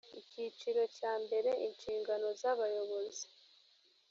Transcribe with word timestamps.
icyiciro 0.21 0.81
cya 0.97 1.13
mbere 1.23 1.51
inshingano 1.67 2.27
zabayobozi 2.41 3.25